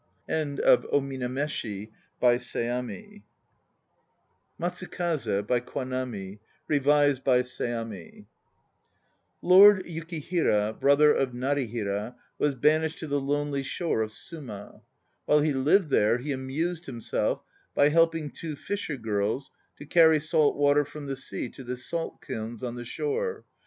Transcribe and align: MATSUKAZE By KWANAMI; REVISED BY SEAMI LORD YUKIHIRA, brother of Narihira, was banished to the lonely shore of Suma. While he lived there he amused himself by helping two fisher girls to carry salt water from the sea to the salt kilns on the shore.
MATSUKAZE 0.27 1.87
By 2.19 2.29
KWANAMI; 5.59 6.39
REVISED 6.67 7.23
BY 7.23 7.41
SEAMI 7.43 8.25
LORD 9.43 9.85
YUKIHIRA, 9.85 10.79
brother 10.79 11.13
of 11.13 11.33
Narihira, 11.33 12.15
was 12.39 12.55
banished 12.55 12.97
to 12.97 13.05
the 13.05 13.21
lonely 13.21 13.61
shore 13.61 14.01
of 14.01 14.11
Suma. 14.11 14.81
While 15.27 15.41
he 15.41 15.53
lived 15.53 15.91
there 15.91 16.17
he 16.17 16.31
amused 16.31 16.85
himself 16.87 17.43
by 17.75 17.89
helping 17.89 18.31
two 18.31 18.55
fisher 18.55 18.97
girls 18.97 19.51
to 19.77 19.85
carry 19.85 20.19
salt 20.19 20.57
water 20.57 20.83
from 20.83 21.05
the 21.05 21.15
sea 21.15 21.47
to 21.49 21.63
the 21.63 21.77
salt 21.77 22.23
kilns 22.25 22.63
on 22.63 22.73
the 22.73 22.85
shore. 22.85 23.45